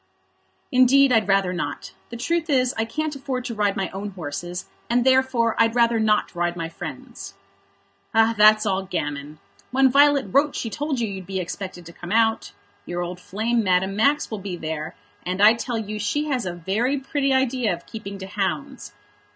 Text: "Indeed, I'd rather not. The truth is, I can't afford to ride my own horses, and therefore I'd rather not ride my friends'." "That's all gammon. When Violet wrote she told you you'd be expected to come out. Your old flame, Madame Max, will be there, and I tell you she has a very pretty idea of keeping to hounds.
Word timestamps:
"Indeed, 0.71 1.11
I'd 1.11 1.27
rather 1.27 1.53
not. 1.53 1.93
The 2.09 2.17
truth 2.17 2.49
is, 2.49 2.73
I 2.75 2.85
can't 2.85 3.15
afford 3.15 3.45
to 3.45 3.53
ride 3.53 3.77
my 3.77 3.87
own 3.91 4.09
horses, 4.09 4.65
and 4.89 5.05
therefore 5.05 5.55
I'd 5.59 5.75
rather 5.75 5.99
not 5.99 6.33
ride 6.33 6.55
my 6.55 6.69
friends'." 6.69 7.35
"That's 8.11 8.65
all 8.65 8.81
gammon. 8.85 9.37
When 9.69 9.91
Violet 9.91 10.25
wrote 10.31 10.55
she 10.55 10.71
told 10.71 10.99
you 10.99 11.07
you'd 11.07 11.27
be 11.27 11.39
expected 11.39 11.85
to 11.85 11.93
come 11.93 12.11
out. 12.11 12.51
Your 12.87 13.03
old 13.03 13.19
flame, 13.19 13.63
Madame 13.63 13.95
Max, 13.95 14.31
will 14.31 14.39
be 14.39 14.55
there, 14.55 14.95
and 15.23 15.39
I 15.39 15.53
tell 15.53 15.77
you 15.77 15.99
she 15.99 16.25
has 16.29 16.47
a 16.47 16.53
very 16.55 16.97
pretty 16.97 17.31
idea 17.31 17.71
of 17.71 17.85
keeping 17.85 18.17
to 18.17 18.25
hounds. 18.25 18.93